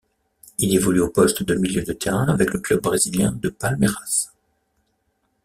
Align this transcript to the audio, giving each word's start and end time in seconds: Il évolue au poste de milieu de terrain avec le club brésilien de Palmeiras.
Il 0.57 0.73
évolue 0.75 1.01
au 1.01 1.09
poste 1.09 1.43
de 1.43 1.53
milieu 1.53 1.83
de 1.83 1.93
terrain 1.93 2.27
avec 2.27 2.53
le 2.53 2.59
club 2.59 2.81
brésilien 2.81 3.31
de 3.33 3.49
Palmeiras. 3.49 4.31